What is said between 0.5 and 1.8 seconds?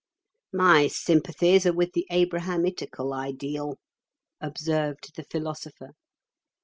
"My sympathies are